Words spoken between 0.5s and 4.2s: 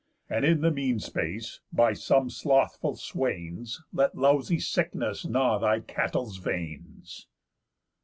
the mean space by some slothful swains Let